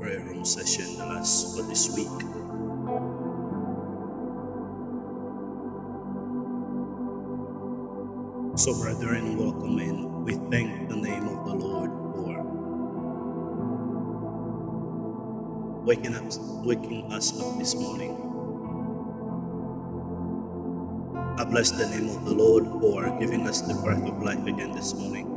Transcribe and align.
Prayer 0.00 0.20
room 0.20 0.44
session 0.44 0.96
the 0.98 1.06
last 1.06 1.56
for 1.56 1.62
this 1.64 1.96
week. 1.96 2.08
So, 8.56 8.74
brethren, 8.82 9.38
welcome 9.38 9.78
in. 9.78 10.24
We 10.24 10.34
thank 10.50 10.88
the 10.90 10.96
name 10.96 11.28
of 11.28 11.43
waking 15.84 16.14
up, 16.14 16.24
waking 16.64 17.12
us 17.12 17.38
up 17.40 17.58
this 17.58 17.74
morning. 17.74 18.16
I 21.22 21.44
bless 21.44 21.70
the 21.72 21.86
name 21.88 22.08
of 22.08 22.24
the 22.24 22.32
Lord 22.32 22.64
for 22.80 23.18
giving 23.20 23.46
us 23.46 23.60
the 23.60 23.74
breath 23.74 24.02
of 24.06 24.22
life 24.22 24.46
again 24.46 24.72
this 24.72 24.94
morning. 24.94 25.28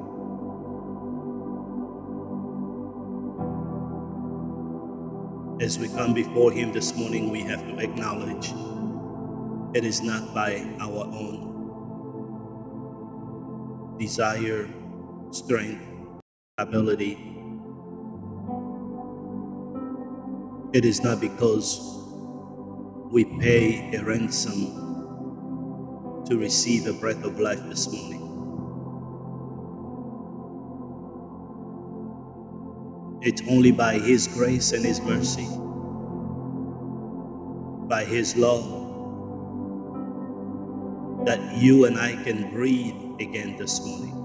As 5.61 5.79
we 5.79 5.89
come 5.89 6.13
before 6.13 6.51
Him 6.51 6.71
this 6.71 6.95
morning, 6.95 7.29
we 7.29 7.41
have 7.41 7.61
to 7.67 7.79
acknowledge 7.79 8.53
it 9.75 9.83
is 9.83 10.01
not 10.01 10.33
by 10.33 10.65
our 10.79 11.05
own 11.11 11.67
desire, 13.99 14.69
strength, 15.31 15.83
ability. 16.57 17.36
It 20.73 20.85
is 20.85 21.01
not 21.03 21.21
because 21.21 21.79
we 23.11 23.25
pay 23.25 23.95
a 23.95 24.03
ransom 24.03 24.93
to 26.27 26.37
receive 26.37 26.87
a 26.87 26.93
breath 26.93 27.23
of 27.23 27.39
life 27.39 27.61
this 27.69 27.91
morning. 27.91 28.45
It's 33.21 33.41
only 33.49 33.71
by 33.71 33.99
His 33.99 34.27
grace 34.27 34.73
and 34.73 34.85
His 34.85 35.01
mercy, 35.01 35.47
by 37.87 38.05
His 38.05 38.35
love, 38.35 38.99
that 41.25 41.57
you 41.57 41.85
and 41.85 41.97
I 41.99 42.21
can 42.23 42.51
breathe 42.51 43.21
again 43.21 43.57
this 43.57 43.85
morning. 43.85 44.16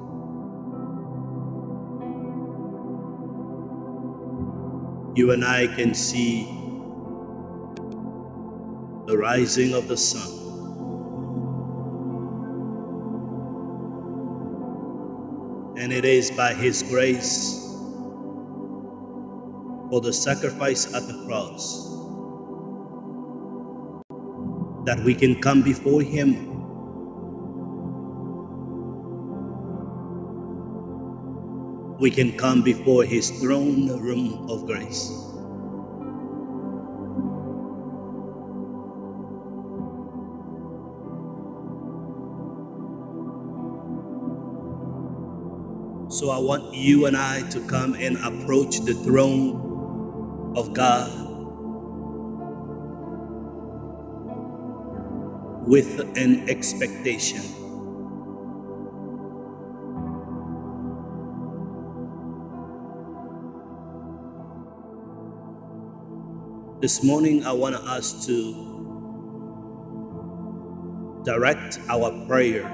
You 5.14 5.32
and 5.32 5.44
I 5.44 5.66
can 5.66 5.94
see 5.94 6.44
the 9.06 9.18
rising 9.18 9.74
of 9.74 9.88
the 9.88 9.96
sun. 9.96 10.60
And 15.76 15.92
it 15.92 16.04
is 16.04 16.30
by 16.30 16.54
His 16.54 16.82
grace 16.84 17.60
for 19.90 20.00
the 20.00 20.12
sacrifice 20.12 20.94
at 20.94 21.06
the 21.08 21.24
cross 21.26 22.06
that 24.86 25.00
we 25.04 25.14
can 25.14 25.40
come 25.40 25.62
before 25.62 26.02
Him 26.02 26.51
we 32.02 32.10
can 32.10 32.36
come 32.36 32.62
before 32.62 33.04
his 33.04 33.30
throne 33.30 33.86
room 34.00 34.50
of 34.50 34.66
grace. 34.66 35.06
So 46.08 46.30
I 46.30 46.38
want 46.38 46.74
you 46.74 47.06
and 47.06 47.16
I 47.16 47.48
to 47.50 47.60
come 47.68 47.94
and 47.94 48.16
approach 48.18 48.80
the 48.80 48.94
throne 48.94 49.76
of 50.56 50.74
God 50.74 51.10
with 55.68 56.00
an 56.18 56.50
expectation. 56.50 57.61
This 66.82 67.04
morning, 67.04 67.46
I 67.46 67.52
want 67.52 67.76
us 67.76 68.26
to 68.26 68.90
direct 71.24 71.78
our 71.88 72.10
prayer 72.26 72.66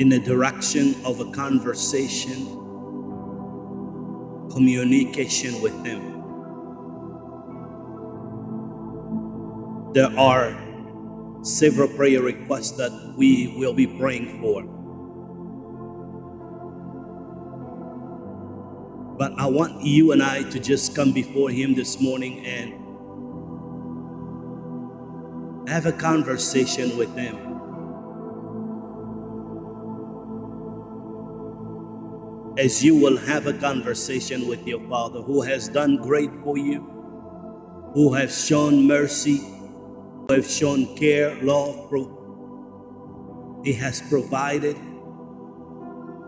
in 0.00 0.08
the 0.08 0.18
direction 0.18 0.96
of 1.04 1.20
a 1.20 1.30
conversation, 1.30 2.46
communication 4.50 5.62
with 5.62 5.86
Him. 5.86 6.24
There 9.92 10.10
are 10.18 10.58
several 11.44 11.86
prayer 11.86 12.22
requests 12.22 12.72
that 12.72 13.14
we 13.16 13.54
will 13.56 13.74
be 13.74 13.86
praying 13.86 14.40
for. 14.40 14.79
But 19.20 19.38
I 19.38 19.46
want 19.48 19.84
you 19.84 20.12
and 20.12 20.22
I 20.22 20.44
to 20.44 20.58
just 20.58 20.96
come 20.96 21.12
before 21.12 21.50
Him 21.50 21.74
this 21.74 22.00
morning 22.00 22.46
and 22.46 22.72
have 25.68 25.84
a 25.84 25.92
conversation 25.92 26.96
with 26.96 27.14
Him. 27.14 27.36
As 32.56 32.82
you 32.82 32.94
will 32.98 33.18
have 33.18 33.46
a 33.46 33.52
conversation 33.52 34.48
with 34.48 34.66
your 34.66 34.80
Father 34.88 35.20
who 35.20 35.42
has 35.42 35.68
done 35.68 35.98
great 35.98 36.30
for 36.42 36.56
you, 36.56 36.80
who 37.92 38.14
has 38.14 38.46
shown 38.46 38.86
mercy, 38.86 39.42
who 40.28 40.34
has 40.36 40.56
shown 40.56 40.96
care, 40.96 41.36
love, 41.42 41.92
He 43.64 43.74
has 43.74 44.00
provided 44.00 44.78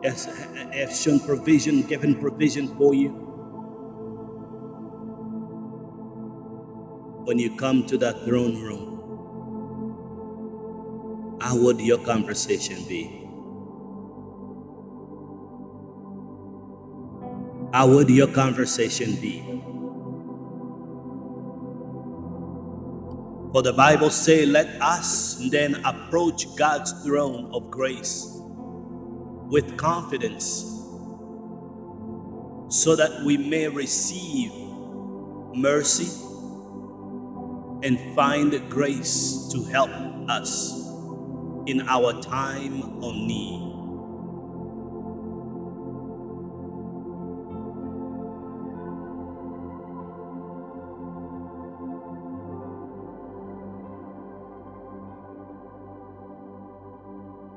has, 0.04 0.26
has 0.72 1.00
shown 1.00 1.20
provision, 1.20 1.82
given 1.82 2.14
provision 2.20 2.69
for 2.76 2.94
you. 2.94 3.10
When 7.25 7.38
you 7.38 7.56
come 7.56 7.87
to 7.87 7.99
that 7.99 8.25
throne 8.25 8.60
room, 8.60 9.19
how 11.40 11.56
would 11.56 11.81
your 11.81 11.99
conversation 11.99 12.84
be? 12.88 13.19
How 17.72 17.88
would 17.88 18.10
your 18.10 18.28
conversation 18.28 19.14
be? 19.16 19.40
For 23.52 23.62
the 23.62 23.72
Bible 23.72 24.10
say, 24.10 24.46
let 24.46 24.66
us 24.82 25.49
then 25.50 25.76
approach 25.84 26.54
God's 26.56 26.93
throne 27.04 27.50
of 27.54 27.70
grace 27.70 28.42
with 29.52 29.76
confidence 29.76 30.62
so 32.70 32.96
that 32.96 33.22
we 33.22 33.37
may 33.37 33.69
receive 33.69 34.50
mercy 35.54 36.08
and 37.82 38.00
find 38.16 38.70
grace 38.70 39.50
to 39.52 39.62
help 39.64 39.90
us 40.31 40.72
in 41.66 41.82
our 41.87 42.19
time 42.22 43.04
of 43.04 43.14
need. 43.14 43.72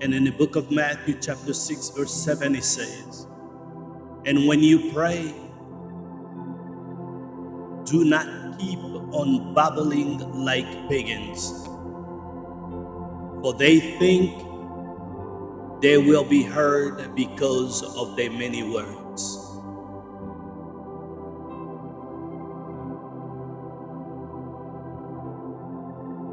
And 0.06 0.14
in 0.14 0.24
the 0.24 0.32
book 0.32 0.56
of 0.56 0.70
Matthew, 0.70 1.16
chapter 1.20 1.52
6, 1.52 1.90
verse 1.98 2.14
7, 2.14 2.54
it 2.54 2.64
says, 2.64 3.26
And 4.28 4.48
when 4.48 4.60
you 4.60 4.92
pray, 4.94 5.34
do 7.86 8.06
not 8.06 8.60
keep 8.60 8.78
on 8.78 9.56
babbling 9.56 10.20
like 10.46 10.68
pagans, 10.90 11.50
for 13.42 13.56
they 13.56 13.80
think 13.98 14.32
they 15.82 15.98
will 15.98 16.24
be 16.24 16.44
heard 16.44 17.16
because 17.16 17.82
of 17.98 18.16
their 18.16 18.30
many 18.30 18.62
words. 18.62 19.40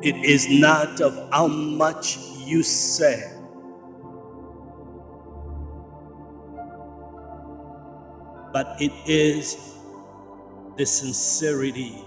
It 0.02 0.16
is 0.26 0.50
not 0.50 1.00
of 1.00 1.30
how 1.32 1.46
much 1.46 2.18
you 2.44 2.62
say, 2.62 3.31
but 8.52 8.76
it 8.80 8.92
is 9.06 9.78
the 10.76 10.86
sincerity 10.86 12.04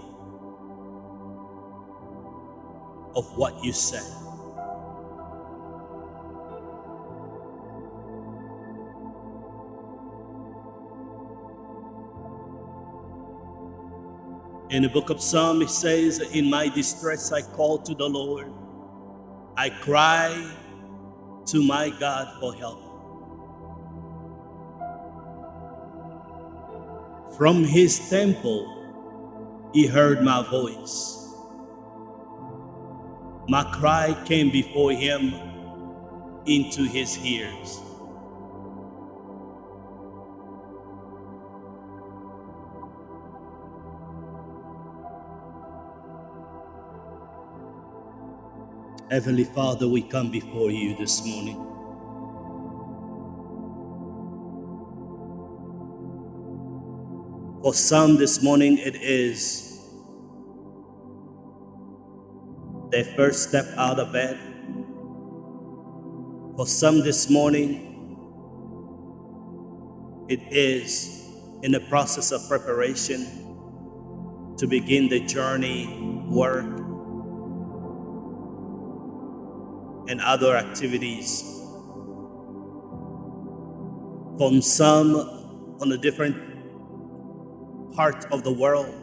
of 3.16 3.36
what 3.36 3.64
you 3.64 3.72
say. 3.72 4.02
In 14.70 14.82
the 14.82 14.88
book 14.88 15.10
of 15.10 15.20
Psalm, 15.20 15.62
it 15.62 15.70
says, 15.70 16.18
In 16.32 16.50
my 16.50 16.68
distress 16.68 17.32
I 17.32 17.42
call 17.42 17.78
to 17.78 17.94
the 17.94 18.08
Lord. 18.08 18.52
I 19.56 19.70
cry 19.70 20.52
to 21.46 21.62
my 21.62 21.90
God 21.90 22.40
for 22.40 22.54
help. 22.54 22.85
From 27.36 27.64
his 27.64 28.08
temple, 28.08 28.90
he 29.74 29.86
heard 29.86 30.22
my 30.22 30.42
voice. 30.48 31.34
My 33.46 33.62
cry 33.64 34.16
came 34.24 34.50
before 34.50 34.92
him 34.92 35.34
into 36.46 36.84
his 36.84 37.18
ears. 37.18 37.80
Heavenly 49.10 49.44
Father, 49.44 49.86
we 49.86 50.02
come 50.02 50.30
before 50.30 50.70
you 50.70 50.96
this 50.96 51.24
morning. 51.26 51.75
For 57.66 57.74
some 57.74 58.16
this 58.16 58.44
morning, 58.44 58.78
it 58.78 58.94
is 58.94 59.80
their 62.92 63.02
first 63.02 63.48
step 63.48 63.66
out 63.76 63.98
of 63.98 64.12
bed. 64.12 64.38
For 66.56 66.64
some 66.64 67.00
this 67.00 67.28
morning, 67.28 67.82
it 70.28 70.42
is 70.52 71.28
in 71.64 71.72
the 71.72 71.80
process 71.80 72.30
of 72.30 72.46
preparation 72.48 73.26
to 74.58 74.68
begin 74.68 75.08
the 75.08 75.26
journey, 75.26 76.24
work, 76.30 76.66
and 80.08 80.20
other 80.20 80.56
activities. 80.56 81.42
From 84.38 84.62
some 84.62 85.16
on 85.80 85.90
a 85.90 85.96
different 85.98 86.45
part 87.96 88.26
of 88.32 88.44
the 88.44 88.52
world, 88.52 88.94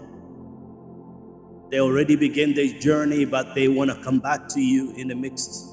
they 1.72 1.80
already 1.80 2.16
begin 2.16 2.54
their 2.54 2.68
journey, 2.80 3.26
but 3.26 3.56
they 3.56 3.68
want 3.68 3.92
to 3.92 4.02
come 4.04 4.20
back 4.20 4.48
to 4.50 4.62
you 4.62 4.92
in 4.94 5.10
the 5.10 5.16
midst, 5.16 5.70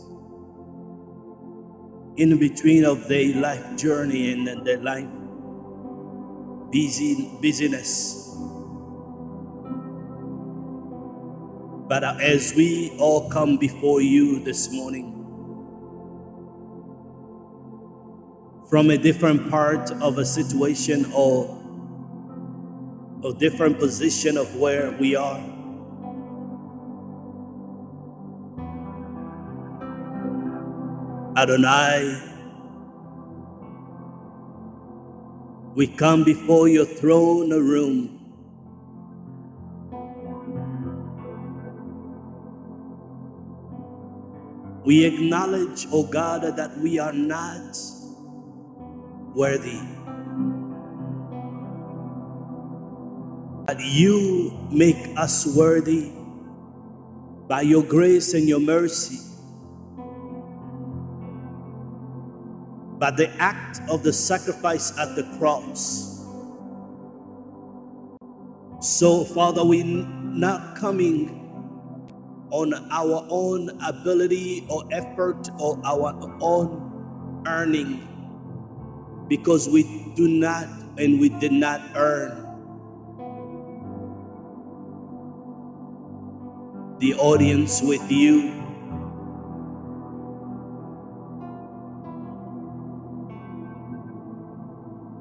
in 2.17 2.39
between 2.39 2.85
of 2.85 3.09
their 3.09 3.35
life 3.37 3.77
journey 3.77 4.33
and 4.33 4.67
their 4.67 4.79
life 4.79 5.09
busy 6.71 7.31
busyness. 7.43 8.37
But 11.89 12.05
as 12.05 12.55
we 12.57 12.97
all 12.99 13.29
come 13.31 13.59
before 13.59 14.01
you 14.01 14.45
this 14.45 14.73
morning, 14.73 15.35
from 18.71 18.91
a 18.91 18.99
different 18.99 19.51
part 19.51 19.91
of 20.01 20.19
a 20.19 20.25
situation 20.25 21.11
or 21.15 21.60
a 23.23 23.33
different 23.35 23.79
position 23.79 24.39
of 24.39 24.57
where 24.57 24.93
we 24.93 25.15
are. 25.15 25.41
Adonai, 31.37 32.21
we 35.75 35.87
come 35.87 36.25
before 36.25 36.69
your 36.69 36.87
throne 36.87 37.51
room. 37.51 38.17
We 44.85 45.05
acknowledge, 45.05 45.87
O 45.87 46.01
oh 46.01 46.03
God, 46.05 46.57
that 46.57 46.79
we 46.79 46.99
are 46.99 47.13
not 47.13 47.77
worthy. 49.35 50.00
But 53.71 53.79
you 53.87 54.51
make 54.73 54.99
us 55.17 55.47
worthy 55.47 56.11
by 57.47 57.61
your 57.61 57.85
grace 57.85 58.35
and 58.35 58.49
your 58.49 58.59
mercy. 58.59 59.21
By 62.99 63.13
the 63.13 63.31
act 63.39 63.79
of 63.89 64.03
the 64.03 64.13
sacrifice 64.13 64.99
at 64.99 65.15
the 65.15 65.23
cross. 65.39 66.27
So, 68.81 69.23
Father, 69.23 69.65
we're 69.65 69.85
not 69.85 70.75
coming 70.75 71.31
on 72.51 72.75
our 72.91 73.25
own 73.31 73.71
ability 73.87 74.67
or 74.69 74.83
effort 74.91 75.49
or 75.61 75.81
our 75.85 76.19
own 76.41 77.45
earning 77.47 78.03
because 79.29 79.69
we 79.69 79.85
do 80.17 80.27
not 80.27 80.67
and 80.99 81.21
we 81.21 81.29
did 81.29 81.53
not 81.53 81.81
earn 81.95 82.50
the 87.01 87.15
audience 87.17 87.83
with 87.83 88.11
you. 88.11 88.53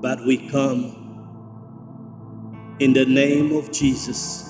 But 0.02 0.26
we 0.26 0.50
come 0.50 1.18
in 2.80 2.94
the 2.94 3.06
name 3.06 3.56
of 3.56 3.72
Jesus, 3.72 4.50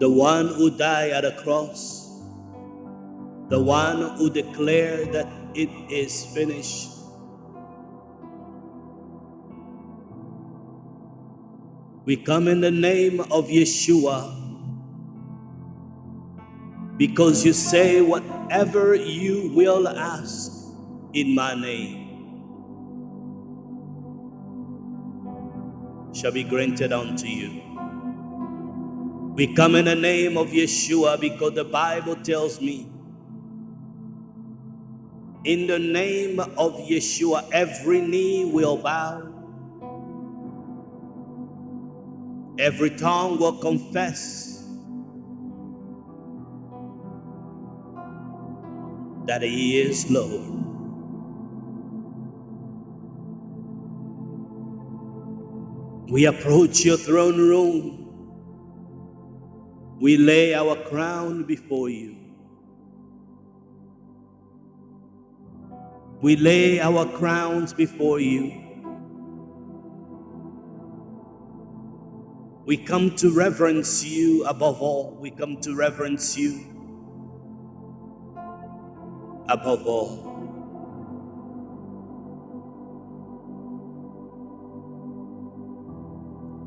the 0.00 0.10
one 0.10 0.48
who 0.48 0.70
died 0.76 1.12
at 1.12 1.24
a 1.24 1.32
cross 1.42 2.04
the 3.48 3.60
one 3.62 4.16
who 4.16 4.30
declared 4.30 5.12
that 5.12 5.28
it 5.54 5.70
is 5.90 6.24
finished. 6.26 6.93
We 12.04 12.16
come 12.16 12.48
in 12.48 12.60
the 12.60 12.70
name 12.70 13.20
of 13.20 13.48
Yeshua 13.48 14.42
because 16.98 17.44
you 17.44 17.52
say, 17.52 18.00
Whatever 18.02 18.94
you 18.94 19.50
will 19.54 19.88
ask 19.88 20.52
in 21.14 21.34
my 21.34 21.54
name 21.54 22.24
shall 26.14 26.32
be 26.32 26.44
granted 26.44 26.92
unto 26.92 27.26
you. 27.26 27.62
We 29.34 29.54
come 29.54 29.74
in 29.74 29.86
the 29.86 29.96
name 29.96 30.36
of 30.36 30.48
Yeshua 30.48 31.20
because 31.20 31.54
the 31.54 31.64
Bible 31.64 32.16
tells 32.16 32.60
me 32.60 32.88
in 35.44 35.66
the 35.66 35.78
name 35.78 36.40
of 36.40 36.74
Yeshua, 36.88 37.50
every 37.52 38.00
knee 38.00 38.44
will 38.46 38.78
bow, 38.78 39.33
every 42.58 42.90
tongue 42.90 43.38
will 43.38 43.58
confess 43.58 44.64
that 49.26 49.42
He 49.42 49.80
is 49.80 50.10
Lord. 50.10 50.64
We 56.10 56.26
approach 56.26 56.84
your 56.84 56.96
throne 56.96 57.38
room. 57.38 58.22
We 60.00 60.16
lay 60.16 60.54
our 60.54 60.76
crown 60.76 61.44
before 61.44 61.88
you. 61.88 62.16
We 66.20 66.36
lay 66.36 66.80
our 66.80 67.06
crowns 67.06 67.72
before 67.72 68.20
you. 68.20 68.63
We 72.66 72.76
come 72.78 73.16
to 73.16 73.32
reverence 73.32 74.04
you 74.04 74.44
above 74.46 74.82
all. 74.82 75.16
We 75.20 75.30
come 75.30 75.60
to 75.62 75.74
reverence 75.76 76.36
you. 76.36 76.66
above 79.48 79.86
all. 79.86 80.48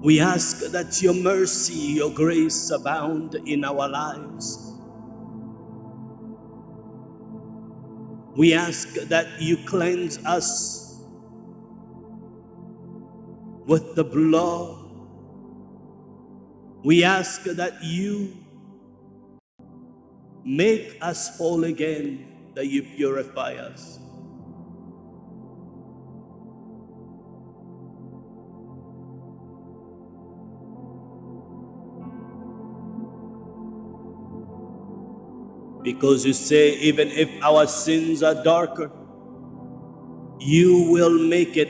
We 0.01 0.19
ask 0.21 0.59
that 0.71 1.01
your 1.01 1.13
mercy, 1.15 1.73
your 1.73 2.11
grace 2.11 2.71
abound 2.71 3.35
in 3.45 3.65
our 3.65 3.89
lives. 3.89 4.79
We 8.35 8.53
ask 8.53 8.93
that 9.09 9.41
you 9.41 9.57
cleanse 9.65 10.19
us 10.25 11.03
with 13.65 13.95
the 13.95 14.03
blood. 14.03 14.86
We 16.87 17.03
ask 17.03 17.43
that 17.43 17.83
you 17.83 18.33
make 20.45 20.97
us 21.01 21.37
whole 21.37 21.65
again, 21.65 22.51
that 22.53 22.67
you 22.67 22.81
purify 22.81 23.55
us. 23.55 23.99
Because 35.83 36.25
you 36.25 36.31
say, 36.31 36.69
even 36.75 37.09
if 37.09 37.29
our 37.43 37.67
sins 37.67 38.23
are 38.23 38.41
darker, 38.45 38.89
you 40.39 40.87
will 40.89 41.19
make 41.19 41.57
it 41.57 41.67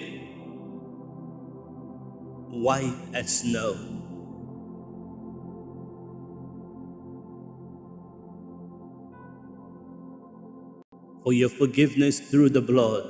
white 2.51 2.93
as 3.15 3.39
snow. 3.39 3.96
For 11.27 11.33
your 11.33 11.49
forgiveness 11.49 12.21
through 12.21 12.51
the 12.51 12.61
blood 12.61 13.03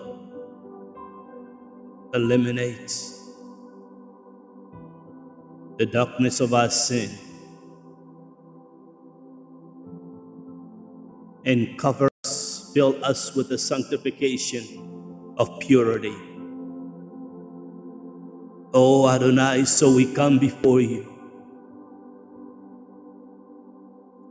eliminates 2.16 3.30
the 5.78 5.86
darkness 5.86 6.40
of 6.40 6.52
our 6.52 6.72
sin 6.72 7.12
and 11.46 11.78
cover 11.78 12.10
us, 12.26 12.72
fill 12.74 13.06
us 13.06 13.36
with 13.36 13.50
the 13.50 13.60
sanctification 13.60 15.36
of 15.38 15.60
purity. 15.60 16.18
Oh 18.74 19.08
Adonai, 19.08 19.66
so 19.66 19.96
we 19.96 20.12
come 20.12 20.40
before 20.40 20.82
you. 20.82 21.06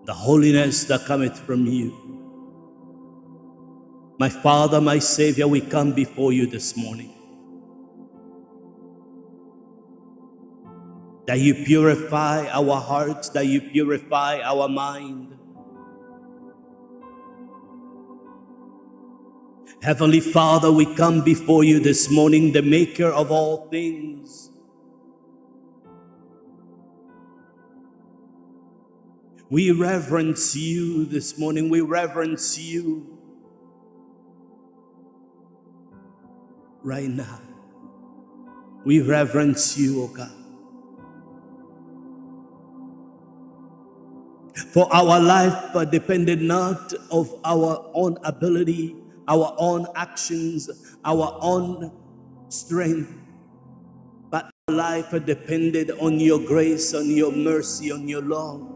The 0.06 0.14
holiness 0.14 0.82
that 0.86 1.04
cometh 1.04 1.38
from 1.38 1.66
you. 1.66 2.05
My 4.18 4.28
Father, 4.28 4.80
my 4.80 4.98
Savior, 4.98 5.46
we 5.46 5.60
come 5.60 5.92
before 5.92 6.32
you 6.32 6.46
this 6.46 6.76
morning. 6.76 7.12
That 11.26 11.40
you 11.40 11.54
purify 11.64 12.46
our 12.48 12.80
hearts, 12.80 13.30
that 13.30 13.46
you 13.46 13.60
purify 13.60 14.40
our 14.42 14.68
mind, 14.68 15.36
Heavenly 19.82 20.18
Father, 20.18 20.72
we 20.72 20.84
come 20.96 21.22
before 21.22 21.62
you 21.62 21.78
this 21.78 22.10
morning, 22.10 22.52
the 22.52 22.62
maker 22.62 23.06
of 23.06 23.30
all 23.30 23.68
things. 23.68 24.50
We 29.48 29.70
reverence 29.70 30.56
you 30.56 31.04
this 31.04 31.38
morning. 31.38 31.68
We 31.68 31.82
reverence 31.82 32.58
you 32.58 33.15
right 36.86 37.10
now. 37.10 37.40
We 38.84 39.02
reverence 39.02 39.76
you, 39.76 40.04
O 40.04 40.06
God. 40.06 40.30
For 44.70 44.88
our 44.94 45.20
life 45.20 45.90
depended 45.90 46.40
not 46.40 46.94
of 47.10 47.34
our 47.44 47.90
own 47.92 48.16
ability, 48.22 48.94
our 49.26 49.54
own 49.58 49.86
actions, 49.96 50.70
our 51.04 51.36
own 51.42 51.90
strength, 52.48 53.12
but 54.30 54.48
our 54.68 54.74
life 54.74 55.10
depended 55.26 55.90
on 55.98 56.20
your 56.20 56.38
grace, 56.38 56.94
on 56.94 57.10
your 57.10 57.32
mercy, 57.32 57.90
on 57.90 58.06
your 58.06 58.22
love. 58.22 58.75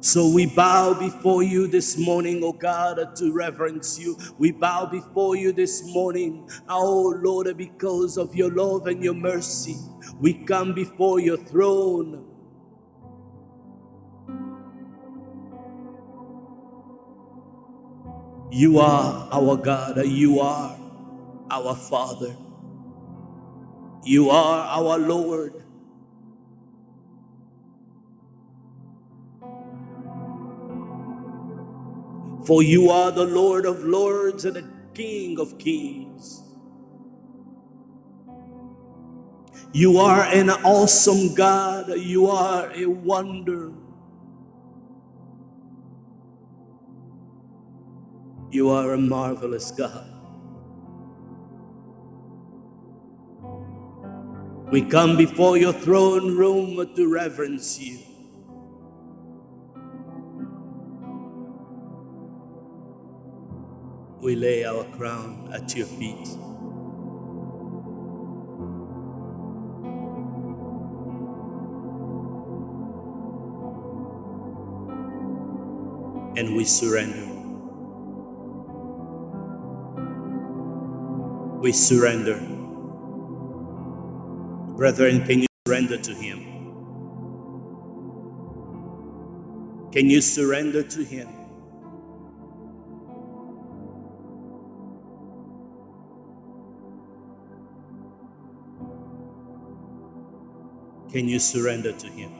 So 0.00 0.30
we 0.32 0.46
bow 0.46 0.94
before 0.94 1.42
you 1.42 1.66
this 1.68 1.98
morning, 1.98 2.42
oh 2.44 2.52
God, 2.54 3.16
to 3.16 3.32
reverence 3.32 3.98
you. 3.98 4.18
We 4.38 4.52
bow 4.52 4.86
before 4.86 5.36
you 5.36 5.52
this 5.52 5.84
morning, 5.86 6.48
oh 6.68 7.14
Lord, 7.22 7.56
because 7.56 8.18
of 8.18 8.34
your 8.34 8.50
love 8.50 8.86
and 8.88 9.04
your 9.04 9.14
mercy. 9.14 9.76
We 10.20 10.34
come 10.46 10.74
before 10.74 11.20
your 11.20 11.38
throne 11.38 12.24
You 18.50 18.78
are 18.78 19.28
our 19.32 19.58
God. 19.58 20.00
You 20.06 20.40
are 20.40 20.78
our 21.50 21.76
Father. 21.76 22.34
You 24.04 24.30
are 24.30 24.66
our 24.66 24.98
Lord. 24.98 25.64
For 32.46 32.62
you 32.62 32.90
are 32.90 33.10
the 33.10 33.26
Lord 33.26 33.66
of 33.66 33.84
lords 33.84 34.44
and 34.44 34.56
the 34.56 34.68
King 34.94 35.38
of 35.40 35.58
kings. 35.58 36.42
You 39.72 39.98
are 39.98 40.22
an 40.24 40.50
awesome 40.50 41.34
God. 41.34 41.90
You 41.96 42.26
are 42.26 42.72
a 42.74 42.86
wonder. 42.86 43.72
You 48.50 48.70
are 48.70 48.94
a 48.94 48.98
marvelous 48.98 49.70
God. 49.70 50.08
We 54.72 54.82
come 54.82 55.16
before 55.16 55.56
your 55.56 55.72
throne 55.72 56.36
room 56.36 56.94
to 56.96 57.12
reverence 57.12 57.78
you. 57.80 58.00
We 64.20 64.36
lay 64.36 64.64
our 64.64 64.84
crown 64.84 65.50
at 65.52 65.74
your 65.74 65.86
feet. 65.86 66.28
And 76.38 76.56
we 76.56 76.64
surrender. 76.64 77.30
we 81.60 81.72
surrender. 81.72 82.36
Brethren, 84.76 85.26
can 85.26 85.40
you 85.40 85.46
surrender 85.66 85.98
to 85.98 86.14
Him? 86.14 86.38
Can 89.92 90.08
you 90.08 90.22
surrender 90.22 90.82
to 90.82 91.04
Him? 91.04 91.39
Can 101.12 101.28
you 101.28 101.38
surrender 101.40 101.92
to 101.92 102.08
Him? 102.08 102.32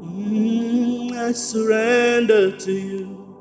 Mm, 0.00 1.12
I 1.12 1.32
surrender 1.32 2.56
to 2.58 2.72
you. 2.72 3.40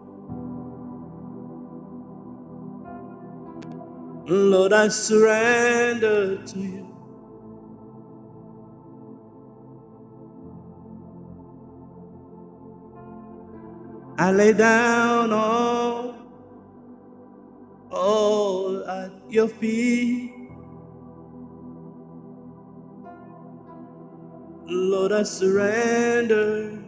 Lord, 4.27 4.74
I 4.74 4.89
surrender 4.89 6.43
to 6.46 6.60
you. 6.60 6.88
I 14.20 14.32
lay 14.32 14.52
down 14.52 15.32
all, 15.32 16.14
all 17.90 18.84
at 18.90 19.12
your 19.30 19.48
feet. 19.48 20.34
Lord, 24.68 25.14
I 25.14 25.24
surrender. 25.24 26.84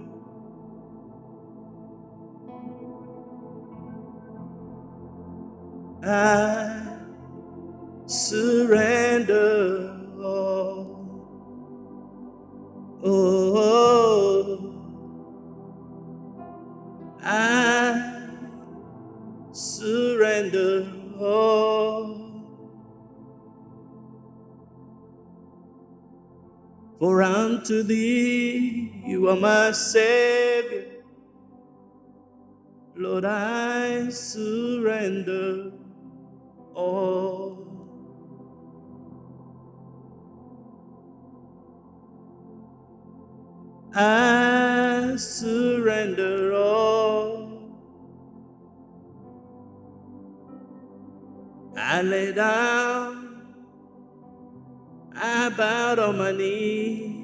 I 6.03 6.97
surrender 8.07 10.00
Unto 27.61 27.83
thee 27.83 29.03
you 29.05 29.29
are 29.29 29.35
my 29.35 29.71
Savior. 29.71 31.03
Lord, 32.95 33.23
I 33.23 34.09
surrender 34.09 35.71
all. 36.73 37.67
I 43.93 45.13
surrender 45.17 46.55
all. 46.55 47.77
I 51.77 52.01
lay 52.01 52.33
down, 52.33 53.43
I 55.15 55.49
bowed 55.49 55.99
on 55.99 56.17
my 56.17 56.31
knees. 56.31 57.20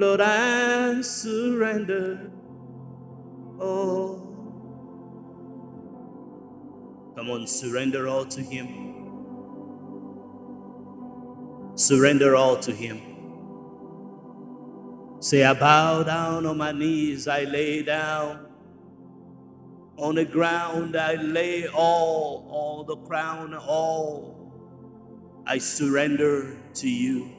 Lord, 0.00 0.20
I 0.20 1.00
surrender 1.02 2.30
all. 3.60 4.24
Come 7.16 7.30
on, 7.30 7.46
surrender 7.46 8.08
all 8.08 8.24
to 8.26 8.40
Him. 8.42 9.12
Surrender 11.76 12.36
all 12.36 12.56
to 12.58 12.72
Him. 12.72 13.00
Say, 15.20 15.44
I 15.44 15.54
bow 15.54 16.02
down 16.02 16.44
on 16.46 16.58
my 16.58 16.72
knees, 16.72 17.28
I 17.28 17.44
lay 17.44 17.82
down. 17.82 18.46
On 19.96 20.16
the 20.16 20.24
ground, 20.24 20.96
I 20.96 21.14
lay 21.14 21.68
all, 21.68 22.46
all 22.50 22.84
the 22.84 22.96
crown, 22.96 23.54
all. 23.54 24.52
I 25.46 25.58
surrender 25.58 26.56
to 26.74 26.88
you. 26.90 27.33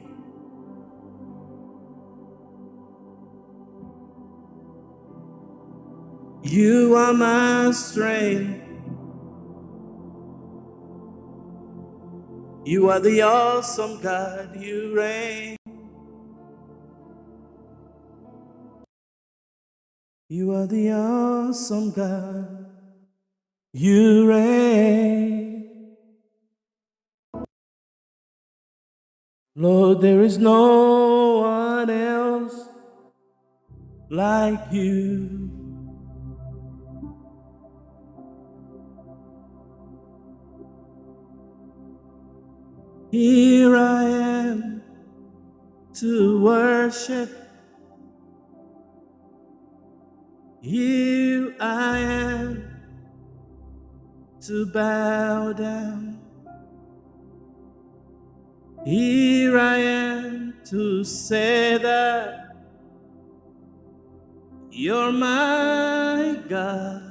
You 6.48 6.94
are 6.94 7.12
my 7.12 7.72
strength. 7.72 8.62
You 12.64 12.88
are 12.88 13.00
the 13.00 13.22
awesome 13.22 14.00
God, 14.00 14.54
you 14.56 14.96
reign. 14.96 15.56
You 20.28 20.54
are 20.54 20.68
the 20.68 20.92
awesome 20.92 21.90
God, 21.90 22.66
you 23.72 24.28
reign. 24.28 25.96
Lord, 29.56 30.00
there 30.00 30.22
is 30.22 30.38
no 30.38 31.38
one 31.40 31.90
else 31.90 32.68
like 34.10 34.60
you. 34.70 35.45
Here 43.10 43.76
I 43.76 44.02
am 44.04 44.82
to 45.94 46.42
worship. 46.42 47.30
Here 50.60 51.54
I 51.60 51.98
am 51.98 52.64
to 54.40 54.66
bow 54.66 55.52
down. 55.52 56.18
Here 58.84 59.58
I 59.58 59.78
am 59.78 60.54
to 60.66 61.04
say 61.04 61.78
that 61.78 62.56
you're 64.72 65.12
my 65.12 66.42
God. 66.48 67.05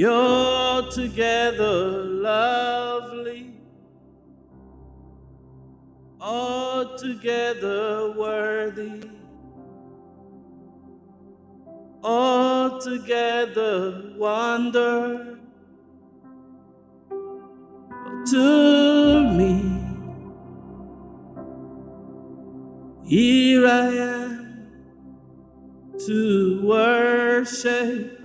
You're 0.00 0.90
together 0.90 2.04
lovely, 2.04 3.52
altogether 6.18 8.10
worthy, 8.12 9.02
altogether 12.02 12.94
wonder 14.16 15.38
to 18.30 19.28
me. 19.36 19.52
Here 23.04 23.66
I 23.66 23.88
am 23.88 24.66
to 26.06 26.62
worship. 26.64 28.19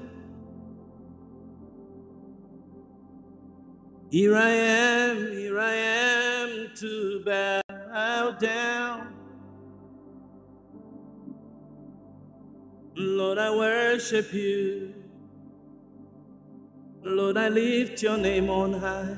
Here 4.16 4.34
I 4.34 4.50
am, 4.50 5.32
here 5.34 5.60
I 5.60 5.74
am 5.74 6.70
to 6.76 7.22
bow 7.26 8.32
down. 8.40 9.14
Lord, 12.96 13.38
I 13.38 13.54
worship 13.54 14.32
you. 14.32 14.94
Lord, 17.04 17.36
I 17.36 17.50
lift 17.50 18.02
your 18.04 18.18
name 18.18 18.50
on 18.50 18.72
high. 18.80 19.18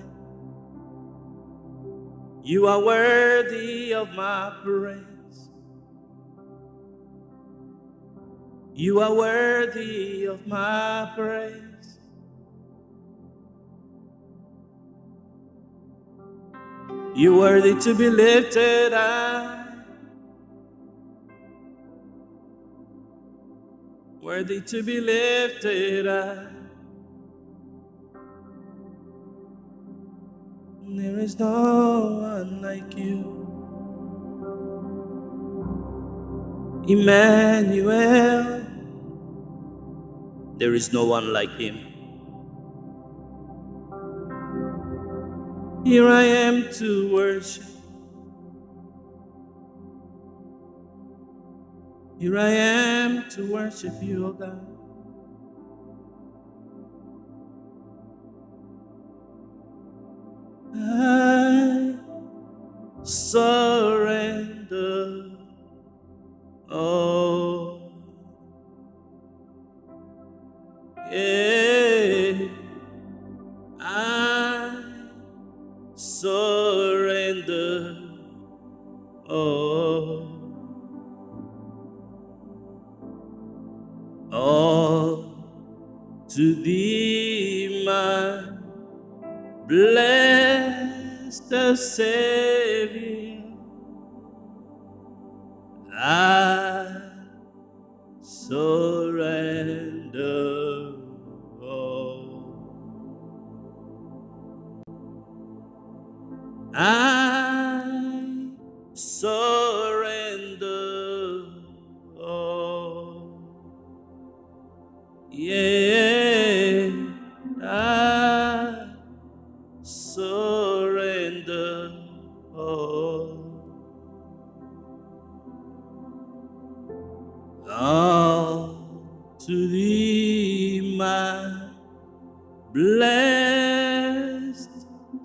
You 2.42 2.66
are 2.66 2.84
worthy 2.84 3.94
of 3.94 4.16
my 4.16 4.52
praise. 4.64 5.50
You 8.74 9.02
are 9.02 9.14
worthy 9.14 10.26
of 10.26 10.48
my 10.48 11.14
praise. 11.16 11.77
You 17.18 17.36
worthy 17.36 17.74
to 17.74 17.96
be 17.96 18.12
lifted 18.12 18.94
up. 18.94 19.70
Worthy 24.22 24.62
to 24.62 24.84
be 24.84 25.02
lifted 25.02 26.06
up. 26.06 26.52
There 30.86 31.18
is 31.18 31.40
no 31.40 32.20
one 32.22 32.62
like 32.62 32.96
you. 32.96 33.34
Emmanuel. 36.88 38.64
There 40.58 40.76
is 40.76 40.94
no 40.94 41.06
one 41.06 41.34
like 41.34 41.50
him. 41.58 41.87
Here 45.88 46.10
I 46.10 46.24
am 46.24 46.70
to 46.74 47.14
worship. 47.14 47.64
Here 52.20 52.38
I 52.38 52.50
am 52.50 53.30
to 53.30 53.50
worship 53.50 53.94
you, 54.02 54.28
O 54.28 54.34
God. 54.34 54.68
I 60.76 61.96
surrender 63.04 64.58
all. 66.70 67.94
Yeah, 71.10 71.47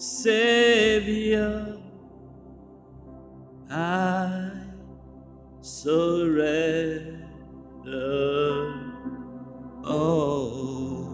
Savior, 0.03 1.79
I 3.71 4.51
surrender 5.61 7.23
all. 9.85 11.07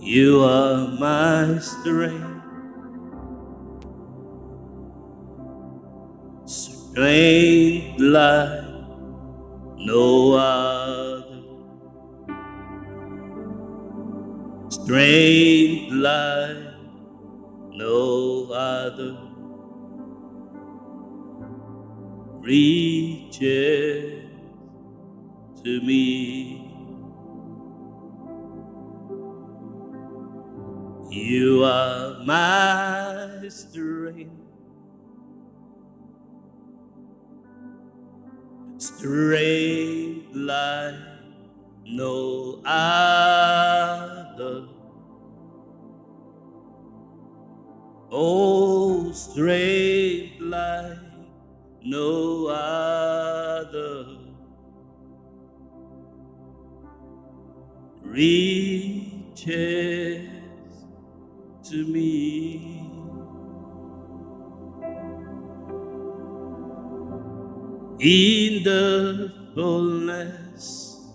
You 0.00 0.40
are 0.42 0.88
my 0.98 1.58
strength, 1.58 2.46
strength 6.46 8.00
like 8.00 8.57
strength 14.88 15.92
like 15.92 16.56
no 17.74 18.48
other 18.50 19.18
reaches 22.40 24.24
to 25.62 25.80
me. 25.82 26.72
You 31.10 31.64
are 31.64 32.24
my 32.24 33.46
strength, 33.50 34.32
strength 38.78 40.34
like 40.34 40.94
no 41.84 42.62
other. 42.64 43.37
Oh, 48.20 49.12
strength 49.12 50.40
like 50.40 50.98
no 51.84 52.48
other. 52.48 54.06
Reaches 58.02 59.46
to 61.62 61.86
me. 61.86 62.82
In 68.00 68.64
the 68.64 69.32
fullness 69.54 71.06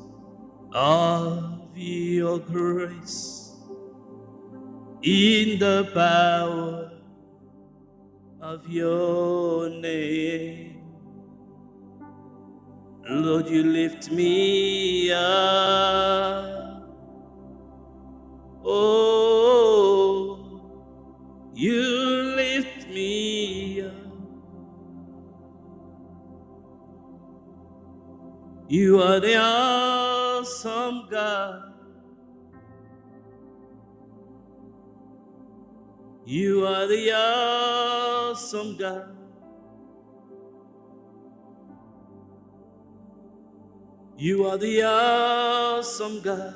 of 0.72 1.70
your 1.76 2.39
grace, 2.39 3.52
in 5.02 5.60
the 5.60 5.92
power 5.94 6.92
of 8.54 8.70
your 8.70 9.68
name. 9.68 10.84
Lord, 13.10 13.48
you 13.48 13.63
lift 13.63 14.12
me 14.12 15.12
up. 15.12 16.86
Oh, 18.63 20.62
you 21.56 21.82
lift 22.36 22.88
me 22.89 23.82
up. 23.82 23.94
You 28.68 29.02
are 29.02 29.20
the 29.20 29.36
awesome 29.38 31.08
God. 31.10 31.72
You 36.25 36.65
are 36.65 36.88
the 36.88 37.12
awesome 37.12 38.77
God. 38.77 39.17
You 44.17 44.45
are 44.45 44.57
the 44.57 44.83
awesome 44.83 46.21
God. 46.21 46.55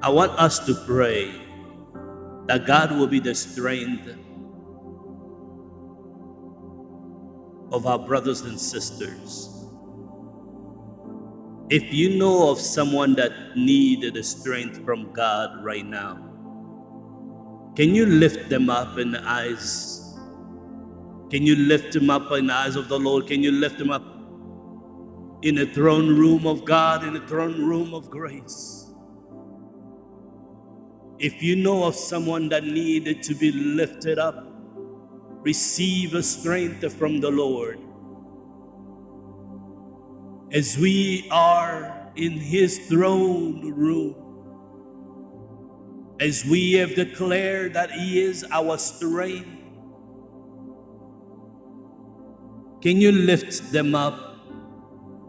I 0.00 0.08
want 0.08 0.32
us 0.32 0.58
to 0.66 0.74
pray 0.86 1.32
that 2.46 2.66
God 2.66 2.92
will 2.92 3.06
be 3.08 3.18
the 3.18 3.34
strength 3.34 4.08
of 7.72 7.86
our 7.86 7.98
brothers 7.98 8.42
and 8.42 8.60
sisters. 8.60 9.51
If 11.72 11.90
you 11.90 12.18
know 12.18 12.50
of 12.50 12.60
someone 12.60 13.14
that 13.14 13.56
needed 13.56 14.12
the 14.12 14.22
strength 14.22 14.84
from 14.84 15.10
God 15.14 15.64
right 15.64 15.86
now, 15.86 16.18
can 17.74 17.94
you 17.94 18.04
lift 18.04 18.50
them 18.50 18.68
up 18.68 18.98
in 18.98 19.10
the 19.10 19.22
eyes? 19.26 20.18
Can 21.30 21.46
you 21.46 21.56
lift 21.56 21.94
them 21.94 22.10
up 22.10 22.30
in 22.32 22.48
the 22.48 22.52
eyes 22.52 22.76
of 22.76 22.88
the 22.88 22.98
Lord? 22.98 23.26
Can 23.26 23.42
you 23.42 23.50
lift 23.52 23.78
them 23.78 23.90
up 23.90 24.04
in 25.40 25.54
the 25.54 25.64
throne 25.64 26.08
room 26.14 26.46
of 26.46 26.66
God, 26.66 27.04
in 27.04 27.14
the 27.14 27.26
throne 27.26 27.64
room 27.64 27.94
of 27.94 28.10
grace? 28.10 28.92
If 31.18 31.42
you 31.42 31.56
know 31.56 31.84
of 31.84 31.94
someone 31.94 32.50
that 32.50 32.64
needed 32.64 33.22
to 33.22 33.34
be 33.34 33.50
lifted 33.50 34.18
up, 34.18 34.46
receive 35.40 36.12
a 36.12 36.22
strength 36.22 36.92
from 36.92 37.20
the 37.20 37.30
Lord. 37.30 37.78
As 40.52 40.76
we 40.76 41.28
are 41.30 42.10
in 42.14 42.32
His 42.32 42.78
throne 42.86 43.72
room, 43.72 44.14
as 46.20 46.44
we 46.44 46.74
have 46.74 46.94
declared 46.94 47.72
that 47.72 47.90
He 47.90 48.20
is 48.20 48.44
our 48.52 48.76
strength, 48.76 49.48
can 52.82 53.00
you 53.00 53.12
lift 53.12 53.72
them 53.72 53.94
up? 53.94 54.36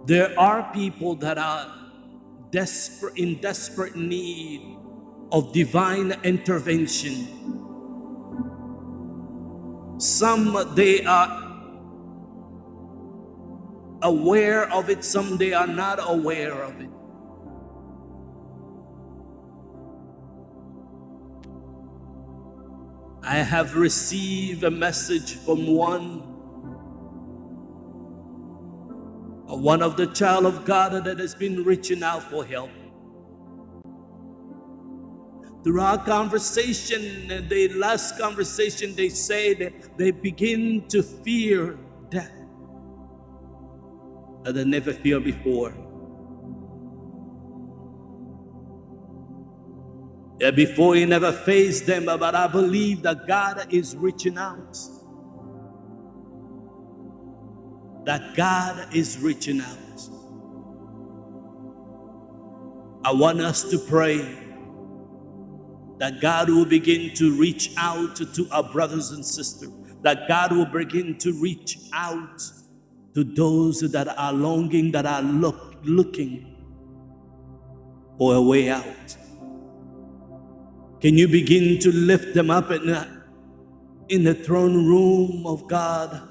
There 0.07 0.37
are 0.37 0.69
people 0.73 1.15
that 1.15 1.37
are 1.37 1.73
desperate 2.51 3.17
in 3.17 3.39
desperate 3.39 3.95
need 3.95 4.77
of 5.31 5.53
divine 5.53 6.11
intervention. 6.23 7.27
Some 9.97 10.73
they 10.75 11.05
are 11.05 11.42
aware 14.03 14.71
of 14.71 14.89
it, 14.89 15.03
some 15.03 15.37
they 15.37 15.53
are 15.53 15.67
not 15.67 15.99
aware 16.01 16.63
of 16.63 16.79
it. 16.81 16.89
I 23.23 23.37
have 23.37 23.75
received 23.75 24.63
a 24.63 24.71
message 24.71 25.35
from 25.35 25.67
one 25.67 26.23
one 29.47 29.83
of 29.83 29.97
the 29.97 30.07
child 30.07 30.45
of 30.45 30.65
God 30.65 31.05
that 31.05 31.19
has 31.19 31.35
been 31.35 31.63
reaching 31.63 32.03
out 32.03 32.23
for 32.23 32.45
help. 32.45 32.71
Through 35.63 35.81
our 35.81 36.03
conversation, 36.03 37.47
the 37.49 37.69
last 37.75 38.17
conversation, 38.19 38.95
they 38.95 39.09
say 39.09 39.53
that 39.55 39.97
they 39.97 40.11
begin 40.11 40.87
to 40.89 41.03
fear 41.03 41.77
death 42.09 42.42
that 44.43 44.53
they 44.53 44.65
never 44.65 44.93
feared 44.93 45.23
before. 45.23 45.73
Yeah, 50.39 50.51
before 50.51 50.95
he 50.95 51.05
never 51.05 51.31
faced 51.31 51.85
them, 51.85 52.05
but 52.05 52.35
I 52.35 52.47
believe 52.47 53.03
that 53.03 53.27
God 53.27 53.73
is 53.73 53.95
reaching 53.95 54.37
out. 54.37 54.77
That 58.05 58.35
God 58.35 58.93
is 58.93 59.19
reaching 59.19 59.61
out. 59.61 59.77
I 63.05 63.13
want 63.13 63.39
us 63.41 63.69
to 63.69 63.77
pray 63.77 64.39
that 65.99 66.19
God 66.19 66.49
will 66.49 66.65
begin 66.65 67.13
to 67.15 67.37
reach 67.37 67.71
out 67.77 68.15
to 68.17 68.47
our 68.51 68.63
brothers 68.63 69.11
and 69.11 69.25
sisters, 69.25 69.69
that 70.01 70.27
God 70.27 70.51
will 70.51 70.65
begin 70.65 71.17
to 71.19 71.31
reach 71.33 71.77
out 71.93 72.41
to 73.13 73.23
those 73.23 73.79
that 73.91 74.07
are 74.17 74.33
longing, 74.33 74.91
that 74.91 75.05
are 75.05 75.21
look, 75.21 75.75
looking 75.83 76.55
for 78.17 78.35
a 78.35 78.41
way 78.41 78.69
out. 78.69 79.17
Can 81.01 81.17
you 81.17 81.27
begin 81.27 81.79
to 81.79 81.91
lift 81.91 82.33
them 82.33 82.49
up 82.49 82.71
in 82.71 82.87
the, 82.87 83.07
in 84.09 84.23
the 84.23 84.33
throne 84.33 84.85
room 84.85 85.45
of 85.45 85.67
God? 85.67 86.29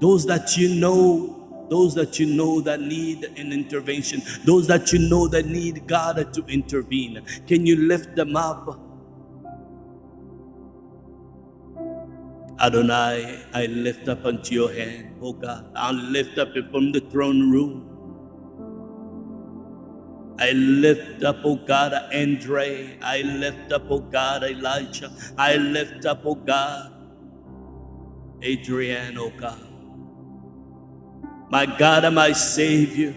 Those 0.00 0.26
that 0.26 0.56
you 0.56 0.74
know 0.74 1.38
those 1.68 1.94
that 1.94 2.18
you 2.18 2.26
know 2.26 2.60
that 2.62 2.80
need 2.80 3.24
an 3.24 3.52
intervention, 3.52 4.22
those 4.44 4.66
that 4.68 4.92
you 4.92 4.98
know 4.98 5.28
that 5.28 5.46
need 5.46 5.86
God 5.86 6.32
to 6.32 6.44
intervene. 6.46 7.22
Can 7.46 7.66
you 7.66 7.76
lift 7.76 8.16
them 8.16 8.36
up? 8.36 8.87
Adonai, 12.60 13.44
I 13.54 13.66
lift 13.66 14.08
up 14.08 14.24
unto 14.24 14.54
your 14.54 14.72
hand, 14.72 15.18
O 15.22 15.32
God. 15.32 15.70
I 15.76 15.92
lift 15.92 16.38
up 16.38 16.56
it 16.56 16.70
from 16.70 16.92
the 16.92 17.00
throne 17.00 17.50
room. 17.50 18.02
I 20.38 20.52
lift 20.52 21.24
up, 21.24 21.38
O 21.44 21.56
God, 21.56 21.94
Andre. 22.14 22.98
I 23.02 23.22
lift 23.22 23.72
up, 23.72 23.90
O 23.90 24.00
God, 24.00 24.44
Elijah. 24.44 25.12
I 25.38 25.56
lift 25.56 26.06
up, 26.06 26.22
oh 26.24 26.34
God, 26.36 26.92
Adrian, 28.42 29.18
O 29.18 29.30
God 29.30 29.68
my 31.50 31.66
God 31.66 32.04
and 32.04 32.14
my 32.14 32.32
Savior, 32.32 33.14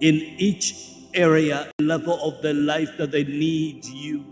in 0.00 0.14
each 0.38 0.74
area, 1.14 1.70
level 1.80 2.20
of 2.22 2.42
their 2.42 2.54
life 2.54 2.96
that 2.98 3.10
they 3.12 3.24
need 3.24 3.84
you. 3.84 4.31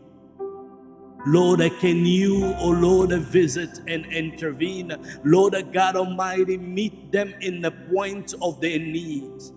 Lord, 1.27 1.61
can 1.81 2.07
you, 2.07 2.55
oh 2.59 2.71
Lord, 2.71 3.11
visit 3.11 3.81
and 3.87 4.07
intervene? 4.07 4.95
Lord 5.25 5.55
God 5.73 5.97
Almighty, 5.97 6.57
meet 6.57 7.13
them 7.13 7.35
in 7.41 7.61
the 7.61 7.71
point 7.71 8.35
of 8.43 8.61
their 8.61 8.79
needs. 8.79 9.53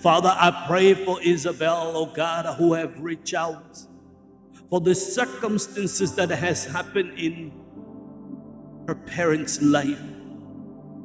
Father, 0.00 0.34
I 0.34 0.64
pray 0.68 0.94
for 0.94 1.22
Isabel, 1.22 1.92
oh 1.94 2.06
God, 2.06 2.56
who 2.56 2.74
have 2.74 3.00
reached 3.00 3.34
out 3.34 3.78
for 4.70 4.80
the 4.80 4.94
circumstances 4.94 6.14
that 6.16 6.30
has 6.30 6.64
happened 6.66 7.18
in 7.18 7.52
her 8.88 8.94
parents' 8.94 9.62
life. 9.62 10.00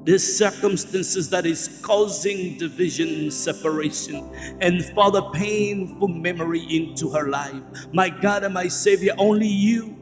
These 0.06 0.38
circumstances 0.38 1.30
that 1.30 1.46
is 1.46 1.80
causing 1.82 2.58
division, 2.58 3.32
separation, 3.32 4.30
and 4.60 4.84
Father, 4.94 5.22
painful 5.34 6.10
memory 6.10 6.66
into 6.70 7.10
her 7.12 7.30
life. 7.30 7.62
My 7.94 8.10
God 8.10 8.44
and 8.44 8.54
my 8.54 8.68
Savior, 8.68 9.14
only 9.18 9.48
you 9.48 9.96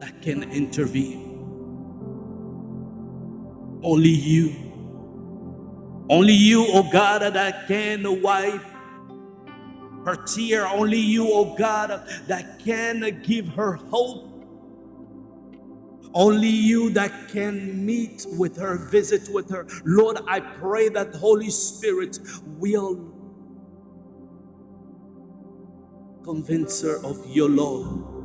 that 0.00 0.20
can 0.20 0.42
intervene. 0.50 1.24
Only 3.82 4.10
you. 4.10 4.54
Only 6.10 6.34
you, 6.34 6.66
oh 6.68 6.90
God, 6.90 7.20
that 7.20 7.68
can 7.68 8.20
wipe 8.22 8.62
her 10.04 10.16
tear. 10.26 10.66
Only 10.66 10.98
you, 10.98 11.28
oh 11.30 11.54
God, 11.56 12.06
that 12.26 12.58
can 12.58 13.22
give 13.22 13.48
her 13.48 13.74
hope. 13.74 14.27
Only 16.14 16.48
you 16.48 16.90
that 16.90 17.12
can 17.30 17.86
meet 17.86 18.26
with 18.38 18.56
her, 18.58 18.76
visit 18.76 19.28
with 19.32 19.50
her. 19.50 19.66
Lord, 19.84 20.18
I 20.28 20.40
pray 20.40 20.88
that 20.90 21.14
Holy 21.16 21.50
Spirit 21.50 22.18
will 22.58 23.12
convince 26.24 26.82
her 26.82 26.98
of 27.04 27.24
your 27.28 27.50
love, 27.50 28.20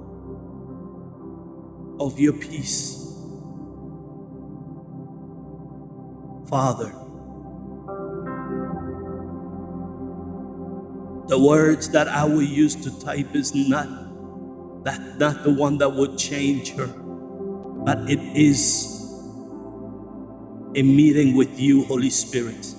of 2.00 2.20
your 2.20 2.34
peace. 2.34 3.16
Father, 6.50 6.96
The 11.28 11.40
words 11.40 11.90
that 11.92 12.10
I 12.10 12.26
will 12.26 12.44
use 12.44 12.76
to 12.84 13.00
type 13.00 13.34
is 13.36 13.56
not 13.56 13.88
that 14.84 15.20
not 15.20 15.44
the 15.44 15.54
one 15.54 15.80
that 15.80 15.90
would 15.90 16.18
change 16.18 16.72
her, 16.76 16.88
but 17.86 18.00
it 18.10 18.20
is 18.38 19.14
a 20.76 20.84
meeting 20.84 21.36
with 21.36 21.60
you, 21.60 21.86
Holy 21.86 22.10
Spirit. 22.10 22.76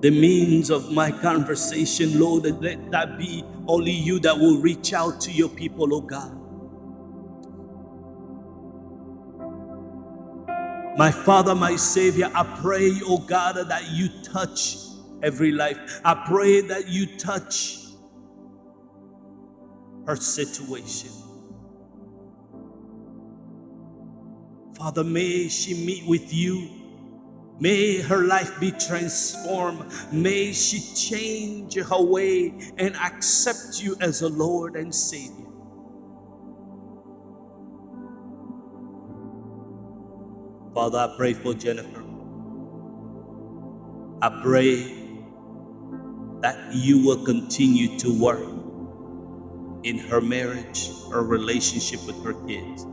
The 0.00 0.10
means 0.10 0.70
of 0.70 0.92
my 0.92 1.10
conversation, 1.10 2.20
Lord, 2.20 2.44
let 2.62 2.90
that 2.92 3.18
be 3.18 3.44
only 3.68 3.92
you 3.92 4.20
that 4.20 4.38
will 4.38 4.58
reach 4.60 4.92
out 4.94 5.20
to 5.22 5.32
your 5.32 5.48
people, 5.50 5.94
oh 5.94 6.02
God. 6.02 6.36
My 10.98 11.10
Father, 11.10 11.54
my 11.54 11.76
Savior, 11.76 12.30
I 12.34 12.44
pray, 12.62 12.92
oh 13.04 13.18
God, 13.18 13.56
that 13.68 13.90
you 13.90 14.08
touch 14.22 14.76
every 15.22 15.52
life. 15.52 16.00
I 16.04 16.14
pray 16.28 16.62
that 16.62 16.88
you 16.88 17.18
touch 17.18 17.78
her 20.06 20.16
situation. 20.16 21.10
Father, 24.80 25.04
may 25.04 25.46
she 25.48 25.74
meet 25.74 26.06
with 26.06 26.32
you. 26.32 26.70
May 27.60 28.00
her 28.00 28.24
life 28.24 28.58
be 28.58 28.70
transformed. 28.70 29.84
May 30.10 30.54
she 30.54 30.80
change 30.94 31.74
her 31.74 32.02
way 32.02 32.54
and 32.78 32.96
accept 32.96 33.82
you 33.82 33.94
as 34.00 34.22
a 34.22 34.28
Lord 34.30 34.76
and 34.76 34.94
Savior. 34.94 35.48
Father, 40.74 40.98
I 40.98 41.14
pray 41.18 41.34
for 41.34 41.52
Jennifer. 41.52 42.02
I 44.22 44.40
pray 44.42 45.12
that 46.40 46.74
you 46.74 47.04
will 47.04 47.22
continue 47.26 47.98
to 47.98 48.18
work 48.18 48.72
in 49.84 49.98
her 49.98 50.22
marriage, 50.22 50.88
her 51.12 51.22
relationship 51.22 52.00
with 52.06 52.24
her 52.24 52.34
kids. 52.46 52.86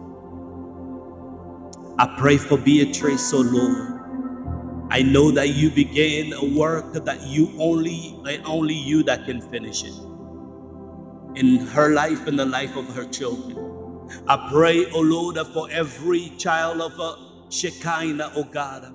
I 1.99 2.15
pray 2.19 2.37
for 2.37 2.57
Beatrice, 2.57 3.33
oh 3.33 3.41
Lord. 3.41 4.01
I 4.91 5.01
know 5.03 5.31
that 5.31 5.49
you 5.49 5.71
began 5.71 6.33
a 6.33 6.45
work 6.57 6.93
that 6.93 7.23
you 7.23 7.53
only, 7.59 8.19
only 8.45 8.75
you 8.75 9.03
that 9.03 9.25
can 9.25 9.41
finish 9.41 9.83
it 9.83 9.93
in 11.35 11.57
her 11.67 11.89
life 11.93 12.27
and 12.27 12.39
the 12.39 12.45
life 12.45 12.75
of 12.77 12.93
her 12.95 13.05
children. 13.05 13.73
I 14.27 14.49
pray, 14.51 14.89
oh 14.91 15.01
Lord, 15.01 15.37
for 15.53 15.69
every 15.71 16.31
child 16.37 16.81
of 16.81 16.99
a 16.99 17.51
Shekinah, 17.51 18.33
oh 18.35 18.45
God, 18.45 18.93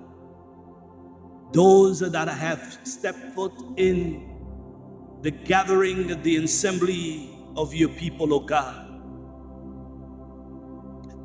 those 1.53 2.01
that 2.01 2.29
have 2.29 2.79
stepped 2.85 3.35
foot 3.35 3.53
in 3.77 4.31
the 5.23 5.31
gathering, 5.31 6.23
the 6.23 6.37
assembly 6.37 7.31
of 7.57 7.75
your 7.75 7.91
people, 7.91 8.35
O 8.35 8.41
God. 8.41 8.82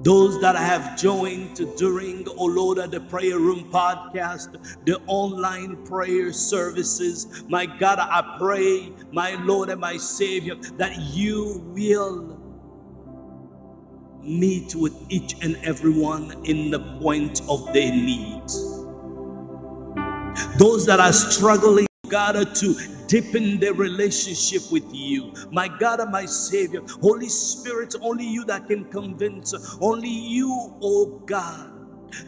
Those 0.03 0.39
that 0.41 0.55
have 0.55 0.97
joined 0.97 1.55
during, 1.75 2.27
O 2.37 2.45
Lord, 2.45 2.77
the 2.91 2.99
Prayer 3.01 3.39
Room 3.39 3.69
podcast, 3.71 4.53
the 4.85 5.01
online 5.07 5.85
prayer 5.85 6.31
services, 6.31 7.43
my 7.49 7.65
God, 7.65 7.99
I 7.99 8.37
pray, 8.37 8.93
my 9.11 9.31
Lord 9.43 9.69
and 9.69 9.81
my 9.81 9.97
Savior, 9.97 10.55
that 10.77 10.95
you 10.97 11.63
will 11.73 12.39
meet 14.21 14.75
with 14.75 14.93
each 15.09 15.35
and 15.41 15.57
everyone 15.63 16.45
in 16.45 16.69
the 16.69 16.79
point 17.01 17.41
of 17.49 17.73
their 17.73 17.91
needs. 17.91 18.55
Those 20.59 20.85
that 20.85 20.99
are 20.99 21.13
struggling, 21.13 21.86
God, 22.09 22.55
to 22.55 22.75
deepen 23.07 23.59
their 23.59 23.73
relationship 23.73 24.71
with 24.71 24.85
you. 24.93 25.33
My 25.51 25.67
God 25.67 25.99
and 25.99 26.11
my 26.11 26.25
Savior, 26.25 26.81
Holy 27.01 27.29
Spirit, 27.29 27.95
only 28.01 28.25
you 28.25 28.45
that 28.45 28.67
can 28.67 28.85
convince, 28.85 29.53
only 29.81 30.09
you, 30.09 30.49
oh 30.81 31.21
God, 31.25 31.71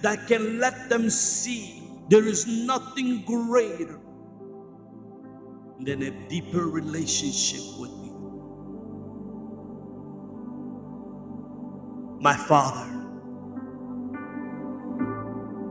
that 0.01 0.27
can 0.27 0.59
let 0.59 0.89
them 0.89 1.09
see 1.09 1.83
there 2.09 2.25
is 2.25 2.47
nothing 2.47 3.23
greater 3.23 3.99
than 5.79 6.03
a 6.03 6.11
deeper 6.27 6.67
relationship 6.67 7.61
with 7.79 7.91
you. 7.91 8.39
My 12.19 12.35
Father, 12.35 12.89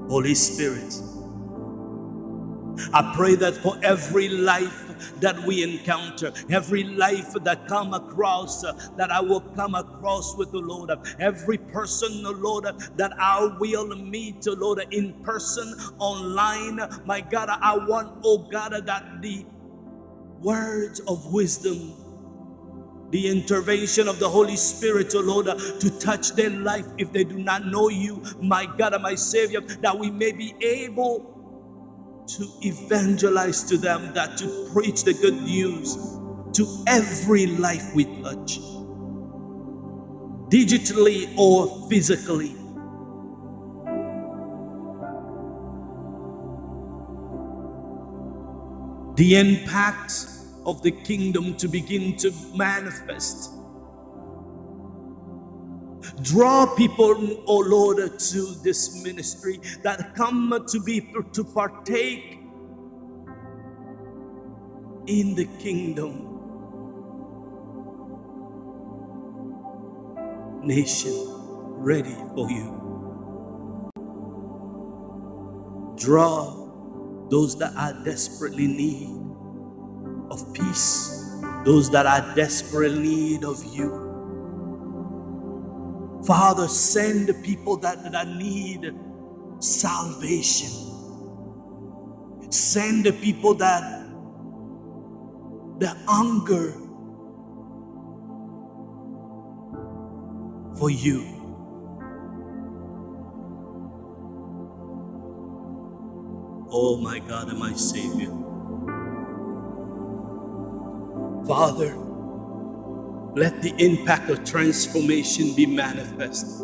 Holy 0.09 0.35
Spirit, 0.35 0.95
I 2.93 3.13
pray 3.17 3.35
that 3.37 3.55
for 3.57 3.77
every 3.83 4.29
life 4.29 4.85
that 5.21 5.39
we 5.45 5.63
encounter, 5.63 6.33
every 6.51 6.85
life 6.85 7.33
that 7.45 7.67
come 7.69 7.95
across, 7.95 8.63
that 8.63 9.11
I 9.11 9.21
will 9.21 9.41
come 9.41 9.75
across 9.75 10.37
with 10.37 10.53
the 10.53 10.59
Lord, 10.61 10.91
every 11.19 11.59
person, 11.59 12.23
the 12.23 12.33
Lord, 12.33 12.65
that 12.97 13.13
I 13.19 13.57
will 13.59 13.97
meet, 13.97 14.43
the 14.43 14.55
Lord, 14.57 14.85
in 14.91 15.15
person, 15.23 15.75
online, 15.99 16.81
my 17.05 17.21
God, 17.21 17.49
I 17.51 17.77
want, 17.87 18.21
oh 18.25 18.39
God, 18.39 18.73
that 18.87 19.23
the 19.23 19.47
words 20.43 21.01
of 21.01 21.33
wisdom 21.33 21.95
the 23.11 23.29
intervention 23.29 24.09
of 24.09 24.19
the 24.19 24.29
Holy 24.29 24.57
Spirit, 24.57 25.15
oh 25.17 25.21
Lord, 25.21 25.47
to 25.47 26.01
touch 26.01 26.33
their 26.33 26.51
life 26.51 26.87
if 26.99 27.13
they 27.13 27.25
do 27.25 27.39
not 27.39 27.67
know 27.67 27.89
you, 27.89 28.23
my 28.43 28.67
God 28.79 28.95
and 28.95 29.03
my 29.03 29.17
Savior, 29.17 29.63
that 29.83 29.99
we 29.99 30.11
may 30.11 30.33
be 30.33 30.55
able 30.61 31.38
to 32.29 32.49
evangelize 32.63 33.63
to 33.65 33.77
them, 33.77 34.13
that 34.15 34.37
to 34.39 34.71
preach 34.73 35.05
the 35.05 35.15
good 35.15 35.43
news 35.43 35.97
to 36.53 36.85
every 36.87 37.47
life 37.47 37.95
we 37.95 38.05
touch, 38.23 38.59
digitally 40.51 41.35
or 41.39 41.89
physically. 41.89 42.55
The 49.17 49.37
impact 49.37 50.27
of 50.67 50.83
the 50.83 50.93
kingdom 50.93 51.57
to 51.57 51.69
begin 51.69 52.17
to 52.19 52.33
manifest. 52.55 53.58
Draw 56.23 56.75
people, 56.77 57.45
oh 57.47 57.59
Lord, 57.61 57.99
to 58.19 58.43
this 58.65 59.03
ministry 59.05 59.61
that 59.85 60.15
come 60.17 60.65
to 60.69 60.81
be 60.83 61.13
to 61.35 61.45
partake 61.45 62.41
in 65.07 65.35
the 65.35 65.47
kingdom. 65.61 66.45
Nation 70.63 71.15
ready 71.79 72.17
for 72.35 72.51
you. 72.51 72.93
Draw 75.97 77.29
those 77.31 77.59
that 77.59 77.75
are 77.77 77.95
desperately 78.05 78.67
need 78.67 79.11
of 80.31 80.53
peace, 80.55 81.37
those 81.65 81.91
that 81.91 82.07
are 82.07 82.35
desperate 82.35 82.99
need 82.99 83.45
of 83.45 83.65
you. 83.75 84.08
Father, 86.29 86.69
send 86.69 87.27
the 87.27 87.35
people 87.35 87.79
that, 87.79 88.13
that 88.13 88.29
need 88.29 88.95
salvation. 89.61 90.69
Send 92.51 93.07
the 93.07 93.13
people 93.13 93.55
that 93.55 93.83
the 95.79 95.97
hunger 96.07 96.75
for 100.79 100.91
you. 100.91 101.25
Oh 106.71 106.99
my 106.99 107.21
God 107.21 107.49
and 107.49 107.59
my 107.59 107.73
Savior. 107.73 108.33
Father, 111.47 111.97
let 113.39 113.63
the 113.63 113.73
impact 113.79 114.31
of 114.31 114.45
transformation 114.45 115.55
be 115.55 115.65
manifest 115.65 116.59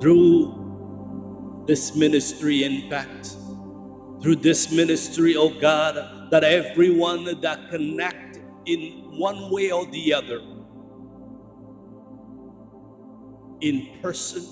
through 0.00 1.64
this 1.66 1.96
ministry 1.96 2.62
impact. 2.64 3.36
Through 4.22 4.36
this 4.36 4.70
ministry, 4.70 5.34
oh 5.34 5.48
God, 5.60 6.30
that 6.30 6.44
everyone 6.44 7.40
that 7.40 7.68
connect 7.70 8.38
in 8.66 9.18
one 9.18 9.50
way 9.50 9.72
or 9.72 9.86
the 9.86 10.14
other, 10.14 10.40
in 13.60 13.88
person, 14.02 14.44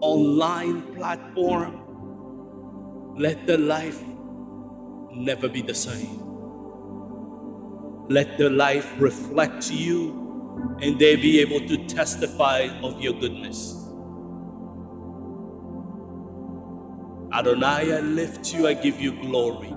online 0.00 0.82
platform, 0.94 1.84
let 3.16 3.46
the 3.46 3.58
life 3.58 4.02
never 5.12 5.48
be 5.48 5.62
the 5.62 5.74
same. 5.74 6.29
Let 8.10 8.38
their 8.38 8.50
life 8.50 8.92
reflect 8.98 9.70
you 9.70 10.76
and 10.82 10.98
they 10.98 11.16
be 11.16 11.40
able 11.40 11.60
to 11.68 11.86
testify 11.86 12.68
of 12.82 13.00
your 13.00 13.12
goodness. 13.14 13.76
Adonai, 17.32 17.94
I 17.96 18.00
lift 18.00 18.52
you, 18.54 18.66
I 18.66 18.74
give 18.74 19.00
you 19.00 19.12
glory, 19.22 19.74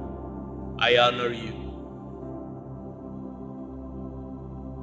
I 0.80 0.98
honor 0.98 1.30
you. 1.30 1.84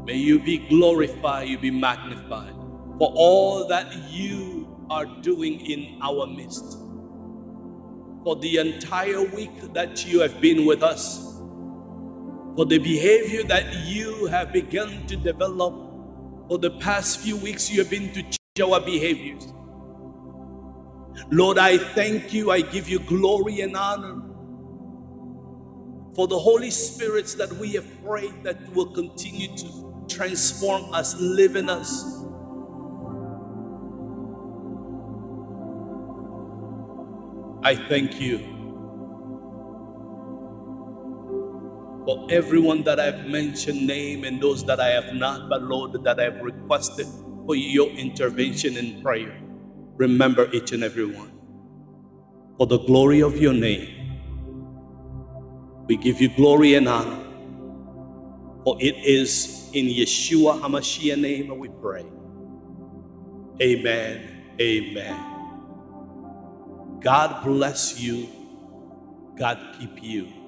May 0.04 0.16
you 0.16 0.38
be 0.40 0.58
glorified, 0.68 1.48
you 1.48 1.58
be 1.58 1.72
magnified 1.72 2.54
for 2.98 3.12
all 3.16 3.66
that 3.68 3.92
you 4.10 4.86
are 4.90 5.06
doing 5.06 5.60
in 5.66 5.98
our 6.02 6.26
midst. 6.26 6.78
For 8.24 8.36
the 8.36 8.58
entire 8.58 9.22
week 9.22 9.74
that 9.74 10.06
you 10.06 10.20
have 10.20 10.40
been 10.40 10.66
with 10.66 10.82
us 10.84 11.29
for 12.60 12.66
the 12.66 12.76
behavior 12.76 13.42
that 13.42 13.64
you 13.86 14.26
have 14.26 14.52
begun 14.52 15.06
to 15.06 15.16
develop 15.16 15.74
for 16.46 16.58
the 16.58 16.70
past 16.72 17.20
few 17.20 17.34
weeks. 17.38 17.70
You 17.70 17.78
have 17.80 17.88
been 17.88 18.12
to 18.12 18.22
change 18.22 18.60
our 18.62 18.78
behaviors. 18.78 19.50
Lord, 21.30 21.56
I 21.56 21.78
thank 21.78 22.34
you. 22.34 22.50
I 22.50 22.60
give 22.60 22.86
you 22.86 22.98
glory 22.98 23.62
and 23.62 23.74
honor 23.74 24.20
for 26.14 26.28
the 26.28 26.38
Holy 26.38 26.70
Spirits 26.70 27.32
that 27.36 27.50
we 27.54 27.72
have 27.72 28.04
prayed 28.04 28.44
that 28.44 28.58
will 28.74 28.92
continue 28.92 29.56
to 29.56 30.04
transform 30.06 30.92
us, 30.92 31.18
live 31.18 31.56
in 31.56 31.70
us. 31.70 32.22
I 37.62 37.74
thank 37.74 38.20
you. 38.20 38.59
For 42.10 42.26
everyone 42.28 42.82
that 42.82 42.98
I've 42.98 43.26
mentioned 43.26 43.86
name 43.86 44.24
and 44.24 44.42
those 44.42 44.64
that 44.64 44.80
I 44.80 44.88
have 44.88 45.14
not, 45.14 45.48
but 45.48 45.62
Lord, 45.62 45.92
that 46.02 46.18
I've 46.18 46.40
requested 46.42 47.06
for 47.46 47.54
your 47.54 47.88
intervention 47.90 48.76
in 48.76 49.00
prayer. 49.00 49.40
Remember 49.96 50.50
each 50.52 50.72
and 50.72 50.82
every 50.82 51.06
one. 51.06 51.30
For 52.58 52.66
the 52.66 52.78
glory 52.78 53.22
of 53.22 53.36
your 53.40 53.52
name, 53.52 54.16
we 55.86 55.96
give 55.96 56.20
you 56.20 56.30
glory 56.30 56.74
and 56.74 56.88
honor. 56.88 57.22
For 58.64 58.76
it 58.80 58.96
is 58.96 59.70
in 59.72 59.86
Yeshua 59.86 60.60
HaMashiach 60.60 61.20
name 61.20 61.56
we 61.60 61.68
pray. 61.68 62.04
Amen. 63.62 64.54
Amen. 64.60 65.44
God 67.00 67.44
bless 67.44 68.00
you. 68.00 68.28
God 69.36 69.76
keep 69.78 70.02
you. 70.02 70.39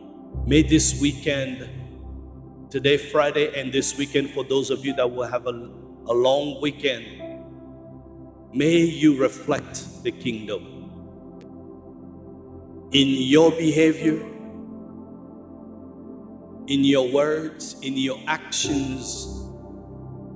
May 0.47 0.63
this 0.63 1.01
weekend, 1.01 1.69
today, 2.71 2.97
Friday, 2.97 3.59
and 3.61 3.73
this 3.73 3.97
weekend, 3.97 4.31
for 4.31 4.45
those 4.45 4.71
of 4.71 4.85
you 4.85 4.95
that 4.97 5.11
will 5.11 5.27
have 5.27 5.47
a, 5.47 5.51
a 5.51 6.15
long 6.15 6.61
weekend, 6.61 7.39
may 8.53 8.79
you 8.79 9.17
reflect 9.21 10.03
the 10.03 10.13
kingdom 10.13 10.91
in 12.93 13.09
your 13.09 13.53
behavior, 13.53 14.21
in 16.67 16.85
your 16.85 17.11
words, 17.11 17.77
in 17.83 17.97
your 17.97 18.19
actions. 18.27 19.29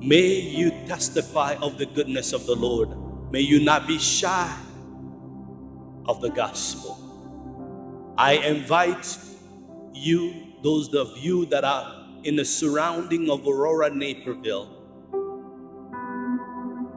May 0.00 0.40
you 0.40 0.70
testify 0.86 1.56
of 1.60 1.78
the 1.78 1.86
goodness 1.86 2.32
of 2.32 2.46
the 2.46 2.54
Lord. 2.54 2.90
May 3.32 3.40
you 3.40 3.64
not 3.64 3.88
be 3.88 3.98
shy 3.98 4.56
of 6.06 6.20
the 6.20 6.30
gospel. 6.30 7.18
I 8.18 8.34
invite 8.34 9.18
you, 9.96 10.34
those 10.62 10.94
of 10.94 11.16
you 11.18 11.46
that 11.46 11.64
are 11.64 12.06
in 12.24 12.36
the 12.36 12.44
surrounding 12.44 13.30
of 13.30 13.46
Aurora, 13.46 13.90
Naperville, 13.90 14.68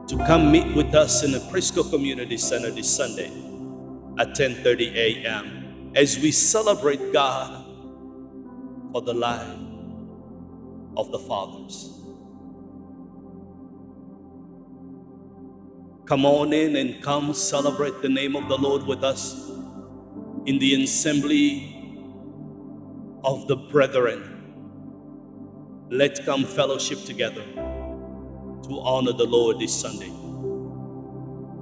to 0.08 0.16
come 0.26 0.50
meet 0.50 0.74
with 0.74 0.94
us 0.94 1.22
in 1.22 1.32
the 1.32 1.38
Prisco 1.38 1.88
Community 1.88 2.36
Center 2.36 2.70
this 2.70 2.94
Sunday 2.94 3.30
at 4.18 4.28
10:30 4.34 4.94
a.m. 4.94 5.92
as 5.94 6.18
we 6.18 6.32
celebrate 6.32 7.12
God 7.12 7.64
for 8.92 9.02
the 9.02 9.14
life 9.14 9.58
of 10.96 11.12
the 11.12 11.18
fathers. 11.18 12.00
Come 16.06 16.26
on 16.26 16.52
in 16.52 16.76
and 16.76 17.02
come 17.02 17.32
celebrate 17.34 18.02
the 18.02 18.08
name 18.08 18.34
of 18.34 18.48
the 18.48 18.58
Lord 18.58 18.84
with 18.84 19.04
us 19.04 19.48
in 20.46 20.58
the 20.58 20.82
assembly 20.82 21.79
of 23.24 23.48
the 23.48 23.56
brethren. 23.56 24.52
Let's 25.90 26.20
come 26.20 26.44
fellowship 26.44 27.04
together 27.04 27.44
to 28.52 28.80
honor 28.80 29.12
the 29.12 29.26
Lord 29.26 29.60
this 29.60 29.74
Sunday. 29.80 30.12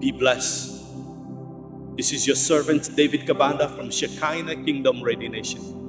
Be 0.00 0.12
blessed 0.12 0.72
This 1.96 2.12
is 2.12 2.26
your 2.26 2.36
servant 2.36 2.90
David 2.96 3.22
Kabanda 3.28 3.70
from 3.76 3.90
Shekinah 3.92 4.64
Kingdom 4.64 5.02
Radio 5.02 5.30
Nation. 5.30 5.86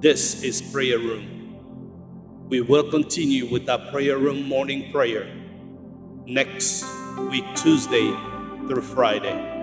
This 0.00 0.42
is 0.42 0.62
Prayer 0.62 0.98
Room. 0.98 1.50
We 2.48 2.60
will 2.62 2.90
continue 2.90 3.46
with 3.50 3.68
our 3.68 3.78
Prayer 3.90 4.18
Room 4.18 4.44
morning 4.48 4.92
prayer 4.92 5.28
next 6.26 6.84
week, 7.30 7.44
Tuesday 7.56 8.10
through 8.68 8.82
Friday, 8.82 9.60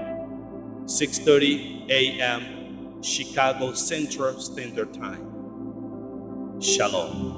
6:30 0.86 1.90
a.m. 1.90 2.57
Chicago 3.02 3.74
Central 3.74 4.40
Standard 4.40 4.94
Time. 4.94 6.60
Shalom. 6.60 7.37